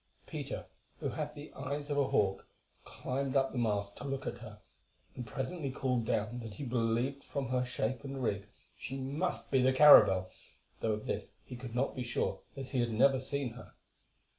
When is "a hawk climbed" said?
1.99-3.35